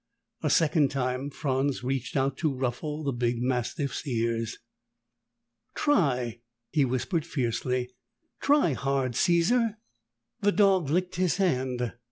[0.41, 4.57] A second time Franz reached out to ruffle the big mastiff's ears.
[5.75, 7.87] "Try!" he whispered fiercely.
[8.39, 9.77] "Try hard, Caesar!"
[10.39, 11.93] The dog licked his hand.